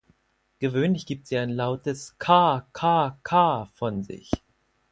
Gewöhnlich 0.57 1.05
gibt 1.05 1.27
sie 1.27 1.37
ein 1.37 1.51
lautes 1.51 2.15
"kaaa-kaaa-kaaa" 2.17 3.67
von 3.75 4.01
sich. 4.01 4.31